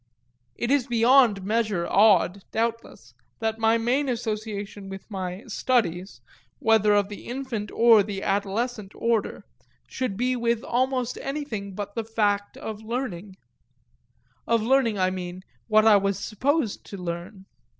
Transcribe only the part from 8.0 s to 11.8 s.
the adolescent order, should be with almost anything